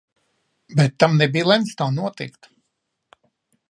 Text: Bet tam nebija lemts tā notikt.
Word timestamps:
Bet 0.79 0.95
tam 1.03 1.19
nebija 1.21 1.51
lemts 1.53 1.77
tā 1.83 1.91
notikt. 2.01 2.53